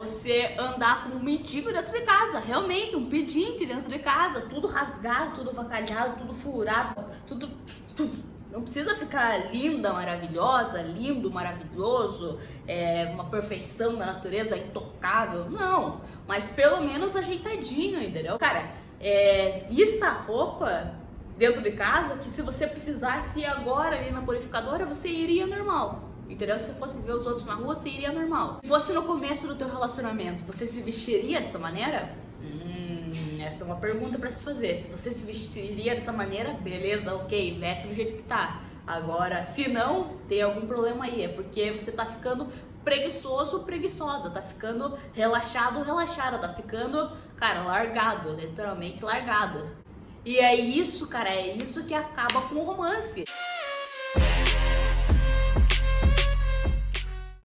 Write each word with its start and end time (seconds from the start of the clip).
Você 0.00 0.56
andar 0.58 1.02
como 1.02 1.16
um 1.16 1.22
mendigo 1.22 1.70
dentro 1.70 1.92
de 1.92 2.00
casa, 2.00 2.38
realmente, 2.38 2.96
um 2.96 3.10
pedinte 3.10 3.66
dentro 3.66 3.90
de 3.90 3.98
casa, 3.98 4.40
tudo 4.48 4.66
rasgado, 4.66 5.34
tudo 5.34 5.52
vacalhado, 5.52 6.16
tudo 6.18 6.32
furado, 6.32 7.04
tudo, 7.26 7.50
tudo. 7.94 8.24
Não 8.50 8.62
precisa 8.62 8.96
ficar 8.96 9.52
linda, 9.52 9.92
maravilhosa, 9.92 10.80
lindo, 10.80 11.30
maravilhoso, 11.30 12.40
é, 12.66 13.10
uma 13.12 13.26
perfeição 13.26 13.96
da 13.96 14.06
natureza 14.06 14.56
intocável. 14.56 15.50
Não, 15.50 16.00
mas 16.26 16.48
pelo 16.48 16.80
menos 16.80 17.14
ajeitadinho, 17.14 18.02
entendeu? 18.02 18.38
Cara, 18.38 18.72
é, 18.98 19.66
vista 19.68 20.06
a 20.06 20.12
roupa 20.12 20.94
dentro 21.36 21.60
de 21.60 21.72
casa 21.72 22.16
que 22.16 22.30
se 22.30 22.40
você 22.40 22.66
precisasse 22.66 23.40
ir 23.40 23.44
agora 23.44 23.98
ali 23.98 24.10
na 24.10 24.22
purificadora, 24.22 24.86
você 24.86 25.08
iria 25.08 25.46
normal. 25.46 26.09
Entendeu? 26.30 26.56
Se 26.60 26.78
fosse 26.78 27.02
ver 27.04 27.12
os 27.12 27.26
outros 27.26 27.44
na 27.44 27.54
rua, 27.54 27.74
você 27.74 27.88
iria 27.88 28.12
normal. 28.12 28.60
Se 28.62 28.68
fosse 28.68 28.92
no 28.92 29.02
começo 29.02 29.48
do 29.48 29.56
teu 29.56 29.68
relacionamento, 29.68 30.44
você 30.44 30.64
se 30.64 30.80
vestiria 30.80 31.40
dessa 31.40 31.58
maneira? 31.58 32.14
Hum, 32.40 33.42
essa 33.42 33.64
é 33.64 33.66
uma 33.66 33.76
pergunta 33.76 34.16
para 34.16 34.30
se 34.30 34.40
fazer. 34.40 34.76
Se 34.76 34.88
você 34.88 35.10
se 35.10 35.26
vestiria 35.26 35.92
dessa 35.92 36.12
maneira, 36.12 36.52
beleza, 36.52 37.16
ok, 37.16 37.58
veste 37.58 37.88
do 37.88 37.94
jeito 37.94 38.16
que 38.18 38.22
tá. 38.22 38.62
Agora, 38.86 39.42
se 39.42 39.68
não, 39.68 40.18
tem 40.28 40.40
algum 40.40 40.68
problema 40.68 41.04
aí. 41.04 41.24
É 41.24 41.28
porque 41.28 41.72
você 41.72 41.90
tá 41.90 42.06
ficando 42.06 42.46
preguiçoso, 42.84 43.64
preguiçosa, 43.64 44.30
tá 44.30 44.40
ficando 44.40 44.96
relaxado, 45.12 45.82
relaxada, 45.82 46.38
tá 46.38 46.54
ficando, 46.54 47.10
cara, 47.36 47.62
largado, 47.64 48.34
literalmente 48.34 49.04
largado. 49.04 49.68
E 50.24 50.38
é 50.38 50.54
isso, 50.54 51.08
cara, 51.08 51.30
é 51.30 51.56
isso 51.56 51.86
que 51.86 51.94
acaba 51.94 52.40
com 52.42 52.54
o 52.54 52.64
romance. 52.64 53.24